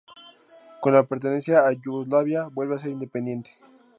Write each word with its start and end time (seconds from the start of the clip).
Con 0.79 0.93
la 0.93 1.03
pertenencia 1.07 1.59
a 1.59 1.73
Yugoslavia 1.73 2.47
vuelve 2.51 2.73
a 2.73 2.79
ser 2.79 2.89
independiente. 2.89 3.51